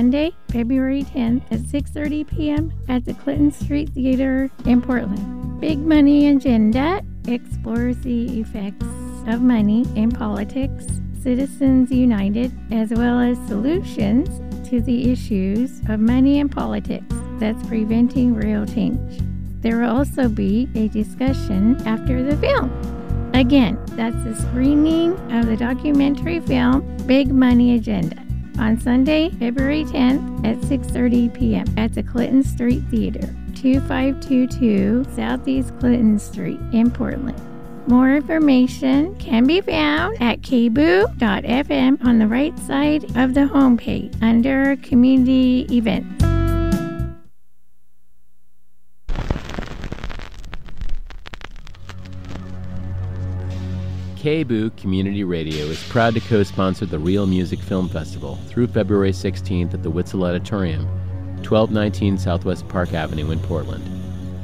Monday, 0.00 0.32
February 0.52 1.02
10th 1.02 1.42
at 1.50 1.58
6:30 1.58 2.28
p.m. 2.28 2.72
at 2.88 3.04
the 3.04 3.14
Clinton 3.14 3.50
Street 3.50 3.88
Theater 3.88 4.48
in 4.64 4.80
Portland. 4.80 5.60
Big 5.60 5.80
Money 5.80 6.28
Agenda 6.28 7.02
explores 7.26 7.98
the 8.02 8.38
effects 8.38 8.86
of 9.26 9.42
money 9.42 9.84
in 9.96 10.12
politics, 10.12 10.86
Citizens 11.20 11.90
United, 11.90 12.56
as 12.70 12.90
well 12.90 13.18
as 13.18 13.36
solutions 13.48 14.28
to 14.68 14.80
the 14.80 15.10
issues 15.10 15.80
of 15.88 15.98
money 15.98 16.38
and 16.38 16.52
politics 16.52 17.16
that's 17.40 17.66
preventing 17.66 18.36
real 18.36 18.64
change. 18.66 19.20
There 19.62 19.80
will 19.80 19.96
also 19.96 20.28
be 20.28 20.68
a 20.76 20.86
discussion 20.86 21.74
after 21.88 22.22
the 22.22 22.36
film. 22.36 22.70
Again, 23.34 23.76
that's 23.96 24.22
the 24.22 24.36
screening 24.36 25.14
of 25.32 25.46
the 25.46 25.56
documentary 25.56 26.38
film 26.38 26.86
Big 27.08 27.32
Money 27.32 27.74
Agenda 27.74 28.27
on 28.58 28.78
Sunday, 28.80 29.30
February 29.30 29.84
10th 29.84 30.44
at 30.44 30.56
6:30 30.58 31.34
p.m. 31.34 31.66
at 31.76 31.94
the 31.94 32.02
Clinton 32.02 32.42
Street 32.42 32.82
Theater, 32.90 33.34
2522 33.54 35.04
Southeast 35.14 35.78
Clinton 35.78 36.18
Street 36.18 36.60
in 36.72 36.90
Portland. 36.90 37.40
More 37.88 38.14
information 38.14 39.14
can 39.16 39.46
be 39.46 39.62
found 39.62 40.20
at 40.20 40.42
kboo.fm 40.42 42.04
on 42.04 42.18
the 42.18 42.26
right 42.26 42.58
side 42.58 43.04
of 43.16 43.32
the 43.32 43.48
homepage 43.48 44.14
under 44.22 44.76
Community 44.76 45.66
Events. 45.70 46.27
KBOO 54.18 54.76
Community 54.76 55.22
Radio 55.22 55.66
is 55.66 55.80
proud 55.90 56.12
to 56.14 56.20
co 56.20 56.42
sponsor 56.42 56.84
the 56.86 56.98
Reel 56.98 57.24
Music 57.24 57.60
Film 57.60 57.88
Festival 57.88 58.34
through 58.48 58.66
February 58.66 59.12
16th 59.12 59.74
at 59.74 59.84
the 59.84 59.92
Whitsell 59.92 60.28
Auditorium, 60.28 60.86
1219 61.46 62.18
Southwest 62.18 62.66
Park 62.66 62.94
Avenue 62.94 63.30
in 63.30 63.38
Portland. 63.38 63.84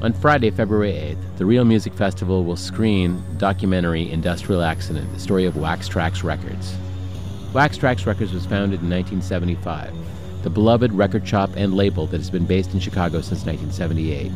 On 0.00 0.12
Friday, 0.12 0.52
February 0.52 0.92
8th, 0.92 1.38
the 1.38 1.44
Reel 1.44 1.64
Music 1.64 1.92
Festival 1.92 2.44
will 2.44 2.54
screen 2.54 3.20
documentary 3.36 4.12
Industrial 4.12 4.62
Accident, 4.62 5.12
the 5.12 5.18
story 5.18 5.44
of 5.44 5.56
Wax 5.56 5.88
Trax 5.88 6.22
Records. 6.22 6.76
Wax 7.52 7.76
Trax 7.76 8.06
Records 8.06 8.32
was 8.32 8.46
founded 8.46 8.80
in 8.80 8.88
1975, 8.88 9.92
the 10.44 10.50
beloved 10.50 10.92
record 10.92 11.26
shop 11.26 11.50
and 11.56 11.74
label 11.74 12.06
that 12.06 12.18
has 12.18 12.30
been 12.30 12.46
based 12.46 12.74
in 12.74 12.78
Chicago 12.78 13.20
since 13.20 13.44
1978. 13.44 14.30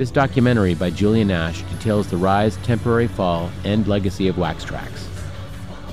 This 0.00 0.10
documentary 0.10 0.74
by 0.74 0.88
Julia 0.88 1.26
Nash 1.26 1.60
details 1.64 2.06
the 2.06 2.16
rise, 2.16 2.56
temporary 2.62 3.06
fall, 3.06 3.50
and 3.64 3.86
legacy 3.86 4.28
of 4.28 4.38
Wax. 4.38 4.64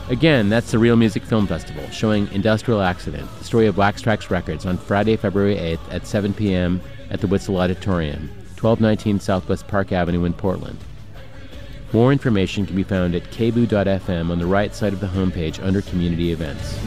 Again, 0.08 0.48
that's 0.48 0.72
the 0.72 0.80
Reel 0.80 0.96
Music 0.96 1.24
Film 1.24 1.46
Festival, 1.46 1.86
showing 1.90 2.32
Industrial 2.32 2.82
Accident, 2.82 3.28
the 3.38 3.44
story 3.44 3.68
of 3.68 3.76
Wax 3.76 4.06
Records, 4.06 4.66
on 4.66 4.78
Friday, 4.78 5.18
February 5.18 5.58
8th 5.58 5.94
at 5.94 6.08
7 6.08 6.34
p.m. 6.34 6.80
at 7.10 7.20
the 7.20 7.28
Whitsell 7.28 7.60
Auditorium, 7.60 8.30
1219 8.56 9.20
Southwest 9.20 9.68
Park 9.68 9.92
Avenue 9.92 10.24
in 10.24 10.32
Portland. 10.32 10.80
More 11.92 12.14
information 12.14 12.66
can 12.66 12.78
be 12.78 12.84
found 12.84 13.14
at 13.14 13.24
kboo.fm 13.24 14.32
on 14.32 14.40
the 14.40 14.46
right 14.46 14.74
side 14.74 14.94
of 14.94 15.02
the 15.02 15.08
homepage 15.08 15.62
under 15.62 15.82
Community 15.82 16.32
Events. 16.32 16.80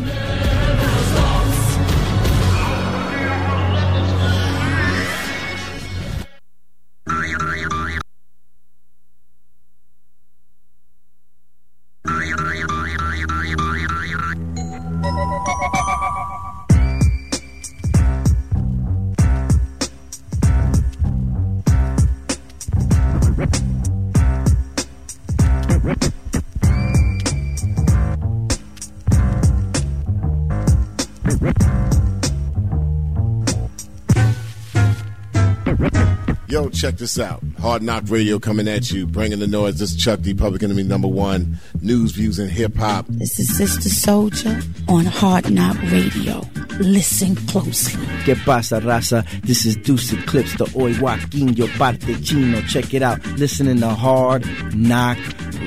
Check 36.80 36.96
this 36.96 37.18
out. 37.18 37.42
Hard 37.58 37.82
Knock 37.82 38.04
Radio 38.08 38.38
coming 38.38 38.66
at 38.66 38.90
you, 38.90 39.06
bringing 39.06 39.38
the 39.38 39.46
noise. 39.46 39.78
This 39.78 39.90
is 39.92 40.02
Chuck 40.02 40.22
D, 40.22 40.32
Public 40.32 40.62
Enemy 40.62 40.84
number 40.84 41.08
one. 41.08 41.58
News, 41.82 42.12
views, 42.12 42.38
and 42.38 42.50
hip 42.50 42.74
hop. 42.74 43.04
This 43.06 43.38
is 43.38 43.54
Sister 43.54 43.90
Souljah 43.90 44.64
on 44.88 45.04
Hard 45.04 45.52
Knock 45.52 45.76
Radio. 45.92 46.40
Listen 46.78 47.36
closely. 47.36 48.02
¿Qué 48.24 48.34
pasa, 48.46 48.80
raza? 48.80 49.26
This 49.42 49.66
is 49.66 49.76
Deuce 49.76 50.14
Eclipse, 50.14 50.56
the 50.56 50.72
Oi 50.74 50.98
Joaquin, 50.98 51.52
yo 51.52 51.66
parte 51.76 52.18
chino. 52.22 52.62
Check 52.62 52.94
it 52.94 53.02
out. 53.02 53.22
Listening 53.36 53.80
to 53.80 53.90
Hard 53.90 54.46
Knock 54.74 55.18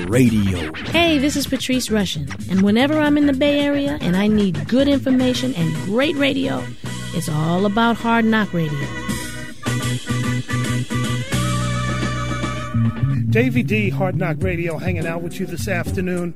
Radio. 0.08 0.72
Hey, 0.86 1.18
this 1.18 1.36
is 1.36 1.46
Patrice 1.46 1.90
Rushen, 1.90 2.28
and 2.50 2.62
whenever 2.62 2.98
I'm 2.98 3.16
in 3.16 3.26
the 3.26 3.32
Bay 3.32 3.60
Area 3.60 3.98
and 4.00 4.16
I 4.16 4.26
need 4.26 4.66
good 4.66 4.88
information 4.88 5.54
and 5.54 5.72
great 5.84 6.16
radio, 6.16 6.60
it's 7.14 7.28
all 7.28 7.66
about 7.66 7.94
Hard 7.94 8.24
Knock 8.24 8.52
Radio. 8.52 9.03
Davey 13.34 13.64
D, 13.64 13.90
Hard 13.90 14.14
Knock 14.14 14.36
Radio, 14.44 14.78
hanging 14.78 15.08
out 15.08 15.20
with 15.20 15.40
you 15.40 15.46
this 15.46 15.66
afternoon. 15.66 16.34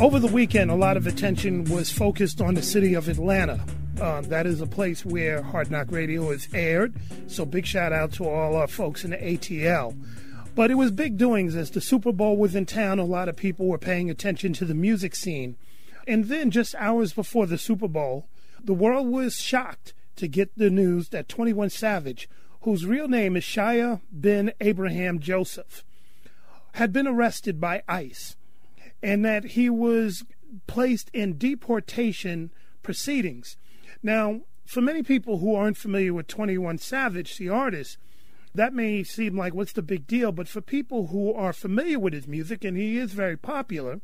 Over 0.00 0.18
the 0.18 0.28
weekend, 0.28 0.70
a 0.70 0.74
lot 0.74 0.96
of 0.96 1.06
attention 1.06 1.64
was 1.64 1.92
focused 1.92 2.40
on 2.40 2.54
the 2.54 2.62
city 2.62 2.94
of 2.94 3.06
Atlanta. 3.06 3.60
Uh, 4.00 4.22
that 4.22 4.46
is 4.46 4.62
a 4.62 4.66
place 4.66 5.04
where 5.04 5.42
Hard 5.42 5.70
Knock 5.70 5.88
Radio 5.90 6.30
is 6.30 6.48
aired, 6.54 6.94
so 7.26 7.44
big 7.44 7.66
shout 7.66 7.92
out 7.92 8.12
to 8.12 8.26
all 8.26 8.56
our 8.56 8.66
folks 8.66 9.04
in 9.04 9.10
the 9.10 9.18
ATL. 9.18 9.94
But 10.54 10.70
it 10.70 10.76
was 10.76 10.90
big 10.90 11.18
doings 11.18 11.54
as 11.54 11.70
the 11.70 11.82
Super 11.82 12.12
Bowl 12.12 12.38
was 12.38 12.54
in 12.54 12.64
town. 12.64 12.98
A 12.98 13.04
lot 13.04 13.28
of 13.28 13.36
people 13.36 13.66
were 13.66 13.76
paying 13.76 14.08
attention 14.08 14.54
to 14.54 14.64
the 14.64 14.72
music 14.72 15.14
scene. 15.14 15.56
And 16.08 16.24
then, 16.28 16.50
just 16.50 16.74
hours 16.76 17.12
before 17.12 17.44
the 17.44 17.58
Super 17.58 17.88
Bowl, 17.88 18.26
the 18.64 18.72
world 18.72 19.06
was 19.06 19.38
shocked 19.38 19.92
to 20.16 20.26
get 20.28 20.56
the 20.56 20.70
news 20.70 21.10
that 21.10 21.28
21 21.28 21.68
Savage, 21.68 22.26
whose 22.62 22.86
real 22.86 23.06
name 23.06 23.36
is 23.36 23.44
Shéyaa 23.44 24.00
bin 24.18 24.54
Abraham 24.62 25.18
Joseph, 25.18 25.84
had 26.72 26.92
been 26.92 27.06
arrested 27.06 27.60
by 27.60 27.82
ICE 27.88 28.36
and 29.02 29.24
that 29.24 29.44
he 29.44 29.68
was 29.68 30.24
placed 30.66 31.10
in 31.12 31.38
deportation 31.38 32.50
proceedings. 32.82 33.56
Now, 34.02 34.42
for 34.64 34.80
many 34.80 35.02
people 35.02 35.38
who 35.38 35.54
aren't 35.54 35.76
familiar 35.76 36.14
with 36.14 36.28
21 36.28 36.78
Savage, 36.78 37.36
the 37.36 37.48
artist, 37.48 37.98
that 38.54 38.74
may 38.74 39.02
seem 39.02 39.36
like 39.36 39.54
what's 39.54 39.72
the 39.72 39.82
big 39.82 40.06
deal, 40.06 40.32
but 40.32 40.48
for 40.48 40.60
people 40.60 41.08
who 41.08 41.32
are 41.32 41.52
familiar 41.52 41.98
with 41.98 42.12
his 42.12 42.26
music, 42.26 42.64
and 42.64 42.76
he 42.76 42.98
is 42.98 43.12
very 43.12 43.36
popular, 43.36 44.00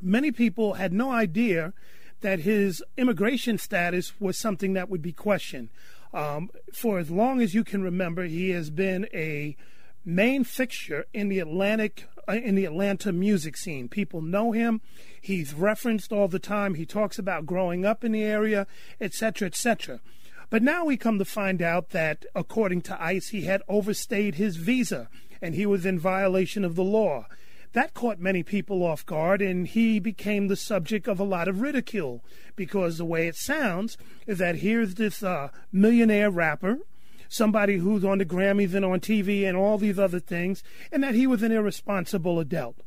many 0.00 0.30
people 0.30 0.74
had 0.74 0.92
no 0.92 1.10
idea 1.10 1.72
that 2.20 2.40
his 2.40 2.82
immigration 2.96 3.58
status 3.58 4.12
was 4.20 4.38
something 4.38 4.74
that 4.74 4.88
would 4.88 5.02
be 5.02 5.12
questioned. 5.12 5.68
Um, 6.12 6.50
for 6.72 6.98
as 6.98 7.10
long 7.10 7.40
as 7.40 7.54
you 7.54 7.64
can 7.64 7.82
remember, 7.82 8.24
he 8.24 8.50
has 8.50 8.70
been 8.70 9.08
a 9.14 9.56
main 10.04 10.44
fixture 10.44 11.06
in 11.12 11.28
the 11.28 11.38
Atlantic 11.38 12.06
uh, 12.28 12.32
in 12.32 12.54
the 12.54 12.64
Atlanta 12.64 13.12
music 13.12 13.56
scene. 13.56 13.88
People 13.88 14.22
know 14.22 14.52
him. 14.52 14.80
He's 15.20 15.54
referenced 15.54 16.12
all 16.12 16.28
the 16.28 16.38
time. 16.38 16.74
He 16.74 16.86
talks 16.86 17.18
about 17.18 17.46
growing 17.46 17.84
up 17.84 18.04
in 18.04 18.12
the 18.12 18.22
area, 18.22 18.66
etc., 19.00 19.46
etc. 19.46 20.00
But 20.48 20.62
now 20.62 20.84
we 20.84 20.96
come 20.96 21.18
to 21.18 21.24
find 21.24 21.62
out 21.62 21.90
that, 21.90 22.24
according 22.34 22.82
to 22.82 23.02
ICE, 23.02 23.28
he 23.28 23.42
had 23.42 23.62
overstayed 23.68 24.34
his 24.34 24.56
visa 24.56 25.08
and 25.40 25.54
he 25.54 25.66
was 25.66 25.86
in 25.86 25.98
violation 25.98 26.64
of 26.64 26.76
the 26.76 26.84
law. 26.84 27.26
That 27.72 27.94
caught 27.94 28.18
many 28.18 28.42
people 28.42 28.82
off 28.82 29.06
guard, 29.06 29.40
and 29.40 29.66
he 29.66 30.00
became 30.00 30.48
the 30.48 30.56
subject 30.56 31.06
of 31.06 31.20
a 31.20 31.24
lot 31.24 31.46
of 31.46 31.60
ridicule 31.60 32.24
because 32.56 32.98
the 32.98 33.04
way 33.04 33.28
it 33.28 33.36
sounds 33.36 33.96
is 34.26 34.38
that 34.38 34.56
here's 34.56 34.96
this 34.96 35.22
uh, 35.22 35.50
millionaire 35.72 36.30
rapper 36.30 36.78
somebody 37.30 37.78
who's 37.78 38.04
on 38.04 38.18
the 38.18 38.26
Grammys 38.26 38.74
and 38.74 38.84
on 38.84 39.00
TV 39.00 39.48
and 39.48 39.56
all 39.56 39.78
these 39.78 39.98
other 39.98 40.20
things, 40.20 40.62
and 40.92 41.02
that 41.02 41.14
he 41.14 41.26
was 41.26 41.42
an 41.42 41.52
irresponsible 41.52 42.38
adult. 42.38 42.82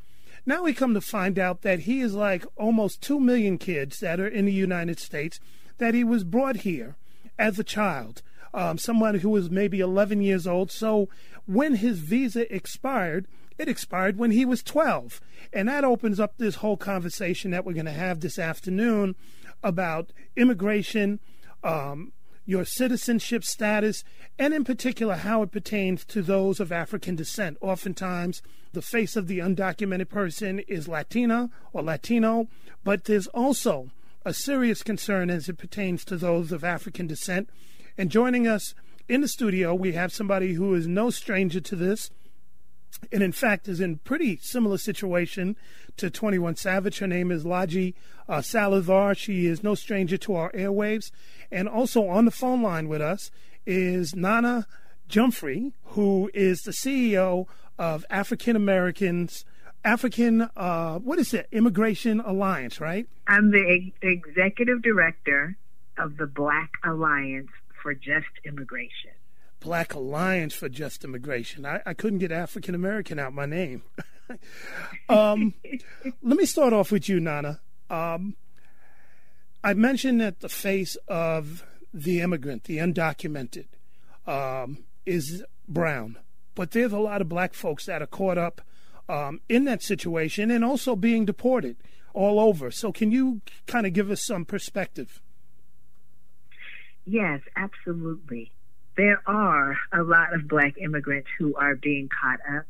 Now 0.46 0.64
we 0.64 0.74
come 0.74 0.94
to 0.94 1.02
find 1.02 1.40
out 1.40 1.62
that 1.62 1.82
he 1.82 2.02
is 2.02 2.14
like 2.14 2.46
almost 2.58 3.02
2 3.02 3.20
million 3.20 3.58
kids 3.58 4.02
that 4.02 4.20
are 4.20 4.28
in 4.28 4.46
the 4.46 4.52
United 4.52 5.00
States, 5.00 5.40
that 5.78 5.94
he 5.94 6.04
was 6.04 6.26
brought 6.26 6.58
here 6.58 6.98
as 7.40 7.58
a 7.58 7.64
child, 7.64 8.22
um, 8.54 8.78
someone 8.78 9.16
who 9.16 9.30
was 9.30 9.50
maybe 9.50 9.80
11 9.80 10.22
years 10.22 10.46
old. 10.46 10.70
So 10.70 11.08
when 11.46 11.76
his 11.76 12.00
visa 12.00 12.54
expired, 12.54 13.26
it 13.58 13.70
expired 13.70 14.18
when 14.18 14.32
he 14.32 14.44
was 14.44 14.62
12. 14.62 15.22
And 15.54 15.70
that 15.70 15.86
opens 15.86 16.20
up 16.20 16.38
this 16.38 16.56
whole 16.56 16.78
conversation 16.78 17.52
that 17.52 17.66
we're 17.66 17.74
going 17.74 17.86
to 17.86 17.92
have 17.92 18.20
this 18.20 18.38
afternoon 18.38 19.16
about 19.64 20.12
immigration, 20.36 21.22
um, 21.64 22.12
your 22.46 22.66
citizenship 22.66 23.44
status, 23.44 24.04
and 24.38 24.54
in 24.54 24.64
particular 24.64 25.16
how 25.16 25.42
it 25.42 25.52
pertains 25.52 26.04
to 26.06 26.22
those 26.22 26.60
of 26.60 26.72
African 26.72 27.16
descent. 27.16 27.58
Oftentimes, 27.62 28.42
the 28.74 28.82
face 28.82 29.16
of 29.16 29.28
the 29.28 29.40
undocumented 29.40 30.10
person 30.10 30.60
is 30.60 30.88
Latina 30.88 31.50
or 31.72 31.84
Latino, 31.84 32.48
but 32.84 33.06
there's 33.06 33.28
also 33.28 33.92
a 34.26 34.34
serious 34.34 34.84
concern 34.84 35.30
as 35.30 35.48
it 35.48 35.58
pertains 35.58 36.04
to 36.06 36.18
those 36.18 36.52
of 36.52 36.64
African 36.64 37.08
descent. 37.08 37.50
And 37.98 38.10
joining 38.10 38.48
us 38.48 38.74
in 39.08 39.22
the 39.22 39.28
studio, 39.28 39.76
we 39.76 39.92
have 39.94 40.14
somebody 40.14 40.54
who 40.54 40.74
is 40.74 40.88
no 40.88 41.10
stranger 41.10 41.60
to 41.62 41.76
this 41.76 42.10
and 43.12 43.24
in 43.24 43.32
fact 43.32 43.68
is 43.68 43.80
in 43.80 43.98
pretty 43.98 44.38
similar 44.38 44.78
situation 44.78 45.56
to 45.98 46.10
21 46.10 46.56
Savage. 46.56 47.00
Her 47.00 47.08
name 47.08 47.32
is 47.32 47.44
Laji 47.44 47.94
uh. 48.28 48.42
She 49.14 49.46
is 49.46 49.64
no 49.64 49.76
stranger 49.76 50.18
to 50.18 50.36
our 50.36 50.52
airwaves. 50.52 51.12
And 51.52 51.68
also 51.68 52.08
on 52.08 52.26
the 52.26 52.32
phone 52.32 52.62
line 52.62 52.88
with 52.88 53.02
us 53.02 53.32
is 53.66 54.16
Nana 54.16 54.68
Gyamfi, 55.10 55.74
who 55.84 56.30
is 56.34 56.62
the 56.64 56.72
CEO 56.72 57.48
of 57.78 58.06
African 58.10 58.56
Americans. 58.56 59.46
African, 59.86 60.50
uh, 60.56 61.00
what 61.00 61.20
is 61.20 61.34
it? 61.34 61.48
Immigration 61.52 62.22
Alliance, 62.22 62.80
right? 62.80 63.06
I'm 63.28 63.52
the 63.52 63.92
executive 64.02 64.82
director 64.82 65.58
of 65.98 66.18
the 66.18 66.26
Black 66.26 66.72
Alliance 66.84 67.50
for 67.82 67.94
Just 67.94 68.28
Immigration. 68.46 69.12
Black 69.64 69.94
Alliance 69.94 70.54
for 70.54 70.68
Just 70.68 71.06
Immigration. 71.06 71.66
I, 71.66 71.80
I 71.86 71.94
couldn't 71.94 72.20
get 72.20 72.34
African 72.34 72.76
American 72.76 73.18
out 73.18 73.34
my 73.34 73.46
name. 73.46 73.82
um, 75.10 75.54
let 76.22 76.38
me 76.38 76.46
start 76.46 76.74
off 76.74 76.92
with 76.92 77.08
you, 77.08 77.22
Nana. 77.22 77.62
Um, 77.90 78.36
I 79.64 79.74
mentioned 79.74 80.20
that 80.20 80.42
the 80.42 80.50
face 80.50 80.98
of 81.08 81.64
the 81.94 82.20
immigrant, 82.20 82.66
the 82.66 82.80
undocumented, 82.80 83.68
um, 84.28 84.80
is 85.06 85.44
brown, 85.66 86.18
but 86.56 86.72
there's 86.72 86.92
a 86.92 87.00
lot 87.00 87.22
of 87.22 87.30
black 87.30 87.54
folks 87.54 87.86
that 87.86 88.02
are 88.02 88.08
caught 88.08 88.38
up 88.38 88.62
um, 89.08 89.40
in 89.48 89.64
that 89.64 89.82
situation 89.82 90.52
and 90.52 90.66
also 90.66 90.94
being 90.98 91.24
deported 91.24 91.78
all 92.14 92.38
over. 92.38 92.70
So, 92.70 92.92
can 92.92 93.12
you 93.12 93.40
kind 93.66 93.88
of 93.88 93.94
give 93.94 94.12
us 94.12 94.26
some 94.26 94.44
perspective? 94.44 95.22
Yes, 97.06 97.40
absolutely 97.56 98.52
there 98.96 99.22
are 99.26 99.78
a 99.92 100.04
lot 100.04 100.34
of 100.34 100.48
black 100.48 100.78
immigrants 100.78 101.30
who 101.38 101.56
are 101.56 101.76
being 101.76 102.10
caught 102.10 102.40
up. 102.58 102.66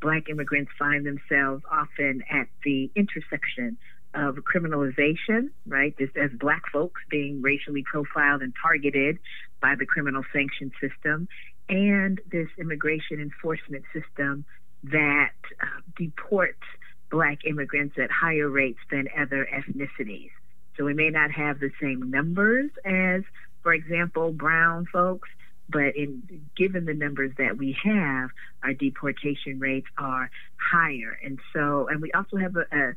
Black 0.00 0.28
immigrants 0.28 0.70
find 0.78 1.04
themselves 1.04 1.62
often 1.70 2.22
at 2.30 2.48
the 2.64 2.90
intersection 2.94 3.76
of 4.14 4.36
criminalization, 4.36 5.50
right? 5.66 5.96
Just 5.98 6.16
as 6.16 6.30
black 6.38 6.62
folks 6.72 7.00
being 7.10 7.42
racially 7.42 7.82
profiled 7.82 8.42
and 8.42 8.54
targeted 8.60 9.18
by 9.60 9.74
the 9.78 9.86
criminal 9.86 10.22
sanction 10.32 10.72
system, 10.80 11.28
and 11.68 12.20
this 12.30 12.48
immigration 12.58 13.20
enforcement 13.20 13.84
system 13.92 14.44
that 14.84 15.32
uh, 15.60 15.80
deports 15.96 16.62
black 17.10 17.44
immigrants 17.44 17.96
at 17.98 18.10
higher 18.10 18.48
rates 18.48 18.78
than 18.90 19.08
other 19.18 19.48
ethnicities. 19.52 20.30
So 20.76 20.84
we 20.84 20.94
may 20.94 21.10
not 21.10 21.30
have 21.32 21.58
the 21.58 21.70
same 21.80 22.10
numbers 22.10 22.70
as, 22.84 23.22
for 23.62 23.72
example, 23.72 24.32
brown 24.32 24.86
folks, 24.92 25.28
but 25.68 25.96
in 25.96 26.48
given 26.56 26.84
the 26.84 26.94
numbers 26.94 27.32
that 27.38 27.56
we 27.56 27.76
have, 27.84 28.30
our 28.62 28.72
deportation 28.72 29.58
rates 29.58 29.88
are 29.98 30.30
higher, 30.56 31.18
and 31.24 31.38
so 31.52 31.88
and 31.88 32.00
we 32.00 32.12
also 32.12 32.36
have 32.36 32.56
a, 32.56 32.66
a 32.72 32.94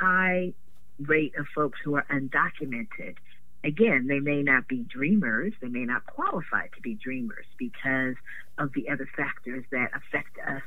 high 0.00 0.52
rate 0.98 1.34
of 1.38 1.46
folks 1.54 1.78
who 1.84 1.94
are 1.94 2.06
undocumented. 2.10 3.16
Again, 3.64 4.06
they 4.06 4.20
may 4.20 4.42
not 4.42 4.68
be 4.68 4.84
dreamers, 4.88 5.52
they 5.60 5.68
may 5.68 5.84
not 5.84 6.06
qualify 6.06 6.68
to 6.68 6.80
be 6.80 6.94
dreamers 6.94 7.46
because 7.58 8.14
of 8.56 8.72
the 8.74 8.88
other 8.88 9.08
factors 9.16 9.64
that 9.70 9.90
affect 9.94 10.38
us 10.46 10.62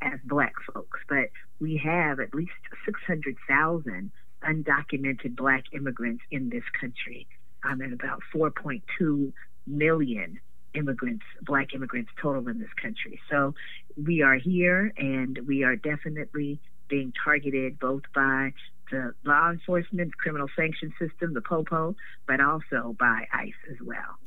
as 0.00 0.18
black 0.24 0.54
folks. 0.72 1.00
But 1.08 1.30
we 1.60 1.76
have 1.78 2.20
at 2.20 2.34
least 2.34 2.52
600,000 2.84 4.10
undocumented 4.44 5.36
black 5.36 5.64
immigrants 5.72 6.22
in 6.30 6.50
this 6.50 6.64
country, 6.78 7.26
um, 7.64 7.80
and 7.80 7.92
about 7.92 8.20
4.2 8.34 9.32
million 9.66 10.38
immigrants, 10.76 11.24
black 11.42 11.74
immigrants 11.74 12.10
total 12.20 12.48
in 12.48 12.60
this 12.60 12.72
country. 12.80 13.20
So 13.30 13.54
we 13.96 14.22
are 14.22 14.36
here 14.36 14.92
and 14.96 15.38
we 15.46 15.64
are 15.64 15.76
definitely 15.76 16.60
being 16.88 17.12
targeted 17.24 17.78
both 17.78 18.02
by 18.14 18.52
the 18.90 19.14
law 19.24 19.50
enforcement, 19.50 20.16
criminal 20.16 20.48
sanction 20.56 20.92
system, 20.98 21.34
the 21.34 21.40
POPO, 21.40 21.96
but 22.26 22.40
also 22.40 22.94
by 22.98 23.26
ICE 23.32 23.52
as 23.70 23.78
well. 23.84 24.18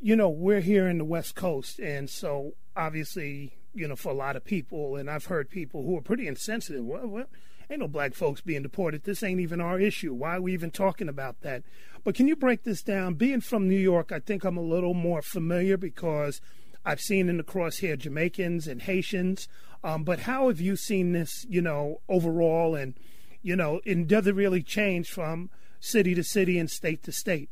You 0.00 0.16
know, 0.16 0.28
we're 0.28 0.60
here 0.60 0.86
in 0.86 0.98
the 0.98 1.04
West 1.04 1.34
Coast, 1.34 1.78
and 1.80 2.08
so 2.08 2.52
obviously, 2.76 3.54
you 3.74 3.88
know, 3.88 3.96
for 3.96 4.10
a 4.10 4.14
lot 4.14 4.36
of 4.36 4.44
people, 4.44 4.96
and 4.96 5.10
I've 5.10 5.26
heard 5.26 5.50
people 5.50 5.84
who 5.84 5.96
are 5.96 6.02
pretty 6.02 6.28
insensitive. 6.28 6.84
Well, 6.84 7.06
well 7.06 7.26
Ain't 7.70 7.80
no 7.80 7.88
black 7.88 8.14
folks 8.14 8.40
being 8.40 8.62
deported. 8.62 9.04
This 9.04 9.22
ain't 9.22 9.40
even 9.40 9.60
our 9.60 9.78
issue. 9.78 10.14
Why 10.14 10.36
are 10.36 10.40
we 10.40 10.54
even 10.54 10.70
talking 10.70 11.08
about 11.08 11.42
that? 11.42 11.62
But 12.02 12.14
can 12.14 12.26
you 12.26 12.34
break 12.34 12.64
this 12.64 12.82
down? 12.82 13.14
Being 13.14 13.42
from 13.42 13.68
New 13.68 13.78
York, 13.78 14.10
I 14.10 14.20
think 14.20 14.44
I'm 14.44 14.56
a 14.56 14.62
little 14.62 14.94
more 14.94 15.20
familiar 15.20 15.76
because 15.76 16.40
I've 16.84 17.00
seen 17.00 17.28
in 17.28 17.36
the 17.36 17.42
crosshair 17.42 17.98
Jamaicans 17.98 18.66
and 18.66 18.80
Haitians. 18.80 19.48
Um, 19.84 20.02
but 20.02 20.20
how 20.20 20.48
have 20.48 20.60
you 20.60 20.76
seen 20.76 21.12
this, 21.12 21.44
you 21.46 21.60
know, 21.60 22.00
overall? 22.08 22.74
And, 22.74 22.94
you 23.42 23.54
know, 23.54 23.80
and 23.84 24.08
does 24.08 24.26
it 24.26 24.34
really 24.34 24.62
change 24.62 25.10
from 25.10 25.50
city 25.78 26.14
to 26.14 26.24
city 26.24 26.58
and 26.58 26.70
state 26.70 27.02
to 27.02 27.12
state? 27.12 27.50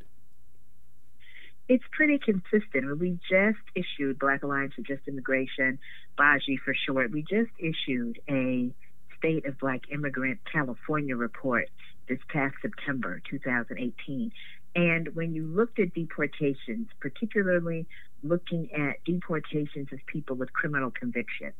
It's 1.69 1.84
pretty 1.92 2.19
consistent. 2.19 2.98
We 2.98 3.19
just 3.28 3.58
issued 3.74 4.19
Black 4.19 4.42
Alliance 4.42 4.74
for 4.74 4.82
Just 4.82 5.06
Immigration, 5.08 5.78
BAJI 6.16 6.58
for 6.64 6.74
short. 6.74 7.10
We 7.10 7.22
just 7.22 7.50
issued 7.58 8.20
a 8.30 8.72
State 9.18 9.46
of 9.46 9.58
Black 9.58 9.82
Immigrant 9.92 10.40
California 10.50 11.16
report 11.16 11.68
this 12.08 12.18
past 12.28 12.54
September 12.62 13.20
2018. 13.30 14.32
And 14.74 15.14
when 15.14 15.34
you 15.34 15.46
looked 15.46 15.78
at 15.78 15.94
deportations, 15.94 16.88
particularly 17.00 17.86
looking 18.22 18.68
at 18.72 19.02
deportations 19.04 19.88
of 19.92 19.98
people 20.06 20.36
with 20.36 20.52
criminal 20.52 20.90
convictions, 20.90 21.54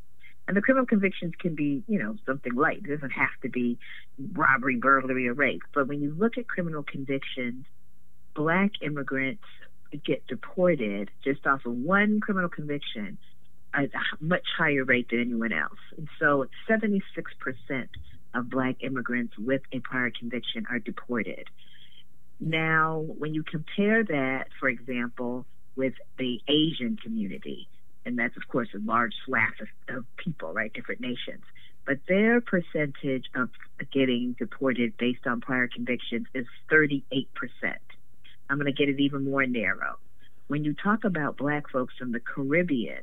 and 0.49 0.56
the 0.56 0.61
criminal 0.61 0.87
convictions 0.87 1.32
can 1.41 1.55
be, 1.55 1.82
you 1.88 1.99
know, 1.99 2.17
something 2.25 2.55
light. 2.55 2.82
It 2.85 2.88
doesn't 2.88 3.11
have 3.11 3.31
to 3.43 3.49
be 3.49 3.79
robbery, 4.32 4.76
burglary, 4.76 5.29
or 5.29 5.35
rape. 5.35 5.62
But 5.75 5.88
when 5.88 6.00
you 6.00 6.14
look 6.17 6.38
at 6.38 6.47
criminal 6.47 6.85
convictions, 6.85 7.64
black 8.35 8.73
immigrants 8.81 9.43
get 10.05 10.26
deported 10.26 11.11
just 11.25 11.47
off 11.47 11.64
of 11.64 11.73
one 11.73 12.20
criminal 12.20 12.49
conviction 12.49 13.19
a 13.76 13.88
much 14.20 14.46
higher 14.56 14.84
rate 14.84 15.08
than 15.11 15.20
anyone 15.20 15.52
else. 15.52 15.78
And 15.96 16.08
so 16.19 16.46
76% 16.69 17.02
of 18.34 18.50
black 18.50 18.76
immigrants 18.81 19.34
with 19.38 19.62
a 19.73 19.81
prior 19.81 20.11
conviction 20.11 20.67
are 20.70 20.78
deported. 20.78 21.49
Now, 22.40 23.05
when 23.19 23.34
you 23.34 23.43
compare 23.43 24.05
that, 24.05 24.49
for 24.61 24.69
example, 24.69 25.46
with 25.75 25.94
the 26.19 26.40
Asian 26.49 26.97
community, 27.02 27.68
and 28.04 28.18
that's, 28.18 28.37
of 28.37 28.49
course, 28.49 28.68
a 28.75 28.78
large 28.78 29.14
swath 29.25 29.54
of, 29.61 29.97
of 29.97 30.04
people, 30.16 30.52
right, 30.52 30.73
different 30.73 31.00
nations, 31.00 31.42
but 31.87 31.99
their 32.09 32.40
percentage 32.40 33.26
of 33.35 33.49
getting 33.92 34.35
deported 34.38 34.97
based 34.97 35.26
on 35.26 35.40
prior 35.40 35.68
convictions 35.68 36.26
is 36.35 36.47
38%. 36.71 37.26
I'm 38.49 38.59
going 38.59 38.66
to 38.66 38.73
get 38.73 38.88
it 38.88 39.00
even 39.00 39.25
more 39.25 39.47
narrow. 39.47 39.99
When 40.49 40.64
you 40.64 40.75
talk 40.75 41.04
about 41.04 41.37
black 41.37 41.71
folks 41.71 41.95
from 41.99 42.12
the 42.12 42.21
Caribbean, 42.21 43.02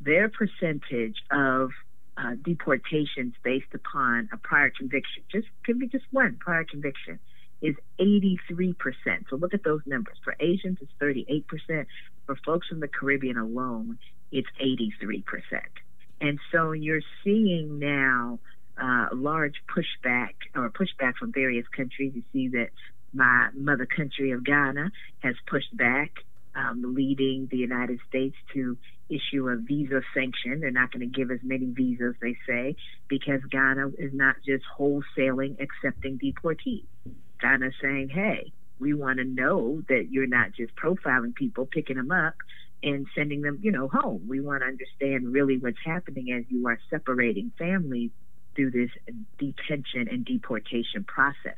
their 0.00 0.28
percentage 0.28 1.16
of 1.30 1.70
uh, 2.16 2.34
deportations 2.42 3.34
based 3.42 3.72
upon 3.74 4.28
a 4.32 4.36
prior 4.36 4.70
conviction, 4.70 5.22
just 5.30 5.46
could 5.64 5.78
be 5.78 5.88
just 5.88 6.04
one 6.10 6.36
prior 6.38 6.64
conviction, 6.64 7.18
is 7.60 7.74
83%. 7.98 8.36
So 9.30 9.36
look 9.36 9.54
at 9.54 9.64
those 9.64 9.80
numbers. 9.86 10.16
For 10.22 10.36
Asians, 10.38 10.78
it's 10.80 10.92
38%. 11.00 11.86
For 12.26 12.36
folks 12.44 12.68
from 12.68 12.80
the 12.80 12.88
Caribbean 12.88 13.38
alone, 13.38 13.98
it's 14.30 14.48
83%. 14.60 15.24
And 16.20 16.38
so 16.52 16.72
you're 16.72 17.02
seeing 17.22 17.78
now 17.78 18.38
uh, 18.80 19.08
large 19.12 19.54
pushback 19.68 20.34
or 20.54 20.70
pushback 20.70 21.14
from 21.16 21.32
various 21.32 21.66
countries. 21.68 22.12
You 22.14 22.22
see 22.32 22.48
that 22.48 22.70
my 23.12 23.48
mother 23.54 23.86
country 23.86 24.32
of 24.32 24.44
Ghana 24.44 24.90
has 25.20 25.34
pushed 25.46 25.74
back 25.76 26.12
um, 26.54 26.94
leading 26.94 27.48
the 27.50 27.56
United 27.56 28.00
States 28.08 28.36
to 28.54 28.76
issue 29.08 29.48
a 29.48 29.56
visa 29.56 30.02
sanction. 30.14 30.60
They're 30.60 30.70
not 30.70 30.92
going 30.92 31.00
to 31.00 31.18
give 31.18 31.30
as 31.30 31.40
many 31.42 31.66
visas, 31.66 32.14
they 32.20 32.36
say, 32.46 32.76
because 33.08 33.40
Ghana 33.50 33.88
is 33.98 34.12
not 34.12 34.36
just 34.46 34.64
wholesaling 34.78 35.56
accepting 35.60 36.18
deportees. 36.18 36.84
Ghana's 37.40 37.74
saying, 37.82 38.08
hey, 38.08 38.52
we 38.78 38.94
want 38.94 39.18
to 39.18 39.24
know 39.24 39.82
that 39.88 40.08
you're 40.10 40.26
not 40.26 40.52
just 40.52 40.74
profiling 40.76 41.34
people, 41.34 41.66
picking 41.66 41.96
them 41.96 42.10
up, 42.10 42.34
and 42.82 43.06
sending 43.14 43.42
them, 43.42 43.58
you 43.62 43.72
know, 43.72 43.88
home. 43.88 44.26
We 44.28 44.40
want 44.40 44.62
to 44.62 44.66
understand 44.66 45.32
really 45.32 45.58
what's 45.58 45.78
happening 45.84 46.32
as 46.32 46.44
you 46.48 46.66
are 46.68 46.78
separating 46.90 47.50
families 47.58 48.10
through 48.54 48.70
this 48.70 48.90
detention 49.38 50.08
and 50.08 50.24
deportation 50.24 51.04
process. 51.04 51.56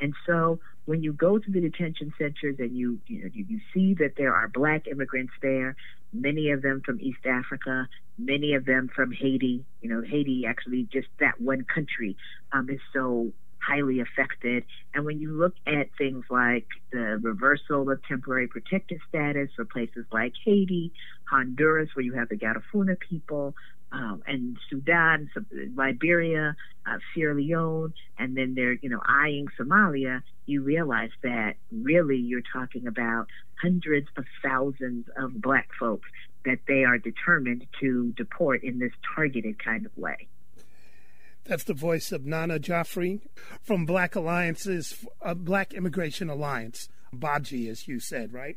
And 0.00 0.14
so 0.26 0.60
when 0.84 1.02
you 1.02 1.12
go 1.12 1.38
to 1.38 1.50
the 1.50 1.60
detention 1.60 2.12
centers 2.18 2.56
and 2.58 2.76
you 2.76 2.98
you, 3.06 3.22
know, 3.22 3.30
you 3.32 3.60
see 3.72 3.94
that 3.94 4.14
there 4.16 4.34
are 4.34 4.48
black 4.48 4.86
immigrants 4.86 5.32
there, 5.40 5.76
many 6.12 6.50
of 6.50 6.62
them 6.62 6.82
from 6.84 7.00
East 7.00 7.24
Africa, 7.26 7.88
many 8.18 8.54
of 8.54 8.64
them 8.64 8.90
from 8.94 9.12
Haiti. 9.12 9.64
You 9.80 9.90
know, 9.90 10.02
Haiti 10.02 10.44
actually 10.46 10.88
just 10.92 11.08
that 11.20 11.40
one 11.40 11.64
country 11.64 12.16
um, 12.52 12.68
is 12.68 12.80
so 12.92 13.32
highly 13.66 14.00
affected. 14.00 14.64
And 14.94 15.04
when 15.04 15.18
you 15.20 15.32
look 15.32 15.54
at 15.66 15.88
things 15.96 16.24
like 16.30 16.66
the 16.90 17.18
reversal 17.22 17.90
of 17.90 18.02
temporary 18.04 18.48
protected 18.48 19.00
status 19.08 19.50
for 19.56 19.64
places 19.64 20.04
like 20.12 20.32
Haiti, 20.44 20.92
Honduras, 21.30 21.90
where 21.94 22.04
you 22.04 22.14
have 22.14 22.28
the 22.28 22.36
Garifuna 22.36 22.96
people, 22.98 23.54
um, 23.92 24.22
and 24.26 24.56
Sudan, 24.70 25.30
Liberia, 25.74 26.56
uh, 26.86 26.98
Sierra 27.14 27.34
Leone, 27.34 27.92
and 28.18 28.36
then 28.36 28.54
they're 28.54 28.78
you 28.80 28.88
know 28.88 29.00
eyeing 29.04 29.48
Somalia, 29.58 30.22
you 30.46 30.62
realize 30.62 31.10
that 31.22 31.54
really 31.70 32.16
you're 32.16 32.42
talking 32.52 32.86
about 32.86 33.26
hundreds 33.60 34.08
of 34.16 34.24
thousands 34.42 35.06
of 35.16 35.40
black 35.40 35.68
folks 35.78 36.08
that 36.44 36.58
they 36.66 36.84
are 36.84 36.98
determined 36.98 37.66
to 37.80 38.12
deport 38.16 38.64
in 38.64 38.78
this 38.78 38.92
targeted 39.14 39.62
kind 39.62 39.86
of 39.86 39.96
way. 39.96 40.26
That's 41.44 41.64
the 41.64 41.74
voice 41.74 42.12
of 42.12 42.24
Nana 42.24 42.58
Gyamfi 42.58 43.20
from 43.62 43.84
Black 43.84 44.14
Alliances, 44.14 45.04
uh, 45.20 45.34
Black 45.34 45.74
Immigration 45.74 46.30
Alliance, 46.30 46.88
BAJI, 47.14 47.68
as 47.68 47.88
you 47.88 47.98
said, 47.98 48.32
right? 48.32 48.56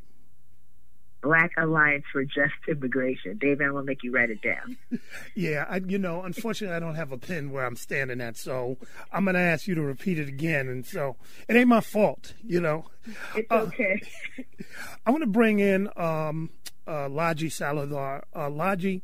Black 1.25 1.53
Alliance 1.57 2.05
for 2.11 2.23
Just 2.23 2.53
Immigration. 2.67 3.39
David, 3.39 3.65
I'm 3.65 3.73
gonna 3.73 3.83
make 3.83 4.03
you 4.03 4.11
write 4.11 4.29
it 4.29 4.43
down. 4.43 4.77
yeah, 5.35 5.65
I, 5.67 5.77
you 5.77 5.97
know, 5.97 6.21
unfortunately, 6.21 6.75
I 6.75 6.79
don't 6.79 6.93
have 6.93 7.11
a 7.11 7.17
pen 7.17 7.51
where 7.51 7.65
I'm 7.65 7.75
standing 7.75 8.21
at, 8.21 8.37
so 8.37 8.77
I'm 9.11 9.25
gonna 9.25 9.39
ask 9.39 9.67
you 9.67 9.73
to 9.73 9.81
repeat 9.81 10.19
it 10.19 10.27
again. 10.27 10.67
And 10.67 10.85
so 10.85 11.15
it 11.49 11.55
ain't 11.55 11.67
my 11.67 11.81
fault, 11.81 12.33
you 12.43 12.61
know. 12.61 12.85
It's 13.35 13.51
uh, 13.51 13.55
okay. 13.55 14.01
Uh, 14.37 14.63
I 15.05 15.11
want 15.11 15.21
to 15.21 15.27
bring 15.27 15.59
in 15.59 15.89
um, 15.95 16.51
uh, 16.87 17.07
Laji 17.07 17.51
Salazar. 17.51 18.23
Uh, 18.33 18.49
Laji, 18.49 19.01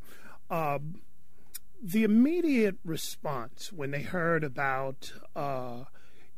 uh, 0.50 0.78
the 1.82 2.04
immediate 2.04 2.76
response 2.84 3.72
when 3.72 3.90
they 3.90 4.02
heard 4.02 4.44
about 4.44 5.12
uh, 5.34 5.84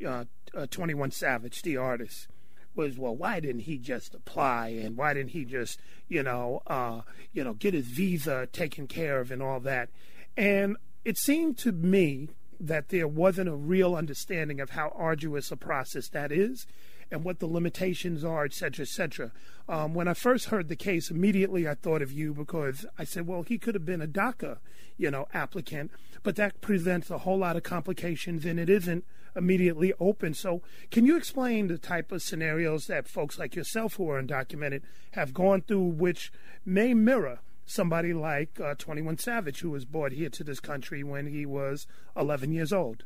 uh, 0.05 0.25
uh, 0.57 0.67
21 0.71 1.11
Savage, 1.11 1.61
the 1.63 1.77
artist, 1.77 2.29
was, 2.75 2.99
well, 2.99 3.15
why 3.15 3.41
didn't 3.41 3.63
he 3.63 3.77
just 3.77 4.15
apply 4.15 4.69
and 4.69 4.97
why 4.97 5.13
didn't 5.13 5.31
he 5.31 5.45
just, 5.45 5.79
you 6.09 6.23
know, 6.23 6.63
uh, 6.67 7.03
you 7.33 7.45
know, 7.45 7.53
get 7.53 7.75
his 7.75 7.87
visa 7.87 8.49
taken 8.53 8.87
care 8.87 9.21
of 9.21 9.31
and 9.31 9.43
all 9.43 9.61
that? 9.61 9.91
And 10.35 10.77
it 11.05 11.19
seemed 11.19 11.59
to 11.59 11.73
me 11.73 12.31
that 12.59 12.89
there 12.89 13.07
wasn't 13.07 13.51
a 13.51 13.55
real 13.55 13.95
understanding 13.95 14.61
of 14.61 14.71
how 14.71 14.93
arduous 14.97 15.53
a 15.53 15.57
process 15.57 16.09
that 16.09 16.33
is 16.33 16.67
and 17.11 17.25
what 17.25 17.39
the 17.39 17.47
limitations 17.47 18.25
are, 18.25 18.45
et 18.45 18.53
cetera, 18.53 18.85
et 18.85 18.89
cetera. 18.89 19.33
Um, 19.69 19.95
when 19.95 20.09
I 20.09 20.15
first 20.15 20.47
heard 20.47 20.69
the 20.69 20.77
case, 20.77 21.11
immediately 21.11 21.69
I 21.69 21.75
thought 21.75 22.03
of 22.03 22.13
you 22.13 22.35
because 22.35 22.87
I 22.99 23.05
said, 23.05 23.27
well, 23.27 23.43
he 23.43 23.59
could 23.59 23.75
have 23.75 23.87
been 23.87 24.03
a 24.03 24.07
DACA, 24.07 24.59
you 24.97 25.11
know, 25.11 25.27
applicant, 25.33 25.91
but 26.23 26.37
that 26.37 26.61
presents 26.61 27.11
a 27.11 27.19
whole 27.19 27.39
lot 27.39 27.57
of 27.57 27.63
complications 27.63 28.45
and 28.45 28.59
it 28.61 28.69
isn't 28.69 29.05
immediately 29.37 29.93
open. 29.99 30.35
So, 30.35 30.63
can 30.91 31.07
you 31.07 31.17
explain 31.17 31.67
the 31.67 31.79
type 31.79 32.13
of 32.13 32.23
scenarios 32.23 32.87
that 32.87 33.09
folks 33.09 33.39
like 33.39 33.55
yourself 33.55 33.95
who 33.95 34.09
are 34.11 34.23
undocumented 34.23 34.83
have 35.13 35.35
gone 35.35 35.63
through, 35.63 35.83
which 35.83 36.33
may 36.65 36.95
mirror 36.95 37.41
somebody 37.67 38.13
like 38.13 38.61
uh, 38.61 38.75
21 38.75 39.19
Savage, 39.19 39.61
who 39.61 39.71
was 39.71 39.85
brought 39.85 40.13
here 40.13 40.29
to 40.31 40.45
this 40.45 40.61
country 40.61 41.03
when 41.03 41.27
he 41.27 41.47
was 41.47 41.87
11 42.17 42.53
years 42.53 42.73
old? 42.73 43.05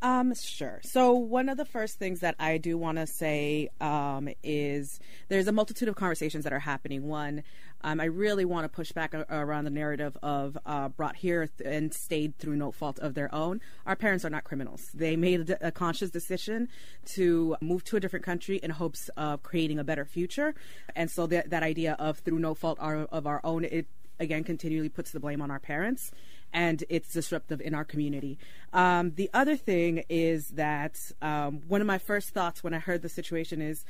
Um, 0.00 0.32
sure. 0.34 0.80
So 0.84 1.12
one 1.12 1.48
of 1.48 1.56
the 1.56 1.64
first 1.64 1.98
things 1.98 2.20
that 2.20 2.36
I 2.38 2.58
do 2.58 2.78
want 2.78 2.98
to 2.98 3.06
say 3.06 3.68
um, 3.80 4.28
is 4.44 5.00
there's 5.28 5.48
a 5.48 5.52
multitude 5.52 5.88
of 5.88 5.96
conversations 5.96 6.44
that 6.44 6.52
are 6.52 6.60
happening. 6.60 7.08
One, 7.08 7.42
um, 7.82 8.00
I 8.00 8.04
really 8.04 8.44
want 8.44 8.64
to 8.64 8.68
push 8.68 8.92
back 8.92 9.12
around 9.14 9.64
the 9.64 9.70
narrative 9.70 10.16
of 10.22 10.56
uh, 10.66 10.88
brought 10.88 11.16
here 11.16 11.48
th- 11.58 11.68
and 11.68 11.92
stayed 11.92 12.38
through 12.38 12.56
no 12.56 12.70
fault 12.70 13.00
of 13.00 13.14
their 13.14 13.32
own. 13.34 13.60
Our 13.86 13.96
parents 13.96 14.24
are 14.24 14.30
not 14.30 14.44
criminals. 14.44 14.88
They 14.94 15.16
made 15.16 15.50
a, 15.50 15.68
a 15.68 15.72
conscious 15.72 16.10
decision 16.10 16.68
to 17.14 17.56
move 17.60 17.82
to 17.84 17.96
a 17.96 18.00
different 18.00 18.24
country 18.24 18.58
in 18.58 18.70
hopes 18.70 19.10
of 19.16 19.42
creating 19.42 19.78
a 19.80 19.84
better 19.84 20.04
future, 20.04 20.54
and 20.94 21.10
so 21.10 21.26
that 21.28 21.50
that 21.50 21.62
idea 21.62 21.96
of 21.98 22.18
through 22.18 22.38
no 22.38 22.54
fault 22.54 22.78
our, 22.80 23.04
of 23.06 23.26
our 23.26 23.40
own, 23.44 23.64
it 23.64 23.86
again 24.20 24.44
continually 24.44 24.88
puts 24.88 25.10
the 25.10 25.20
blame 25.20 25.40
on 25.40 25.50
our 25.50 25.58
parents 25.58 26.10
and 26.52 26.82
it's 26.88 27.12
disruptive 27.12 27.60
in 27.60 27.74
our 27.74 27.84
community. 27.84 28.38
Um, 28.72 29.12
the 29.14 29.28
other 29.34 29.56
thing 29.56 30.04
is 30.08 30.48
that 30.50 30.98
um, 31.20 31.60
one 31.68 31.80
of 31.80 31.86
my 31.86 31.98
first 31.98 32.30
thoughts 32.30 32.64
when 32.64 32.72
I 32.72 32.78
heard 32.78 33.02
the 33.02 33.08
situation 33.08 33.60
is 33.60 33.84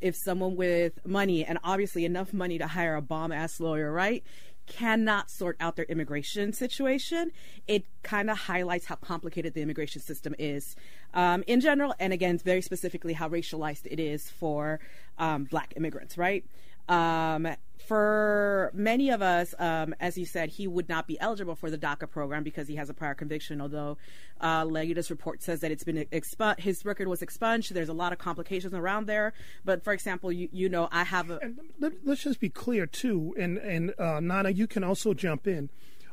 if 0.00 0.14
someone 0.16 0.56
with 0.56 1.04
money 1.06 1.44
and 1.44 1.58
obviously 1.64 2.04
enough 2.04 2.32
money 2.32 2.58
to 2.58 2.66
hire 2.66 2.96
a 2.96 3.02
bomb 3.02 3.32
ass 3.32 3.60
lawyer, 3.60 3.90
right? 3.90 4.22
cannot 4.66 5.30
sort 5.30 5.56
out 5.60 5.76
their 5.76 5.84
immigration 5.86 6.52
situation, 6.52 7.32
it 7.66 7.84
kind 8.02 8.30
of 8.30 8.38
highlights 8.38 8.86
how 8.86 8.94
complicated 8.94 9.54
the 9.54 9.60
immigration 9.60 10.00
system 10.00 10.34
is 10.38 10.76
um, 11.14 11.44
in 11.46 11.60
general, 11.60 11.94
and 11.98 12.12
again, 12.12 12.38
very 12.38 12.62
specifically 12.62 13.12
how 13.12 13.28
racialized 13.28 13.86
it 13.86 14.00
is 14.00 14.30
for 14.30 14.80
um, 15.18 15.44
black 15.44 15.74
immigrants, 15.76 16.16
right? 16.16 16.44
Um, 16.88 17.48
for 17.86 18.70
many 18.74 19.10
of 19.10 19.22
us, 19.22 19.54
um, 19.58 19.94
as 20.00 20.16
you 20.16 20.24
said, 20.24 20.50
he 20.50 20.66
would 20.66 20.88
not 20.88 21.06
be 21.06 21.18
eligible 21.20 21.54
for 21.54 21.70
the 21.70 21.78
DACA 21.78 22.08
program 22.08 22.42
because 22.42 22.68
he 22.68 22.76
has 22.76 22.88
a 22.88 22.94
prior 22.94 23.14
conviction. 23.14 23.60
Although 23.60 23.98
uh, 24.40 24.64
report 25.10 25.42
says 25.42 25.60
that 25.60 25.70
it's 25.70 25.84
been 25.84 26.06
expunged, 26.10 26.60
his 26.60 26.84
record 26.84 27.08
was 27.08 27.22
expunged. 27.22 27.74
There's 27.74 27.88
a 27.88 27.94
lot 27.94 28.12
of 28.12 28.18
complications 28.18 28.72
around 28.72 29.06
there. 29.06 29.32
But 29.64 29.84
for 29.84 29.92
example, 29.92 30.32
you, 30.32 30.48
you 30.52 30.68
know, 30.68 30.88
I 30.90 31.04
have 31.04 31.30
a. 31.30 31.38
And 31.40 31.58
let, 31.80 31.92
us 32.06 32.22
just 32.22 32.40
be 32.40 32.48
clear 32.48 32.86
too, 32.86 33.34
and 33.38 33.58
and 33.58 33.94
uh, 33.98 34.20
Nana, 34.20 34.50
you 34.50 34.66
can 34.66 34.84
also 34.84 35.12
jump 35.12 35.46
in. 35.46 35.68